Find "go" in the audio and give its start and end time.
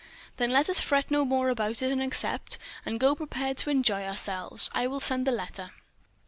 2.99-3.13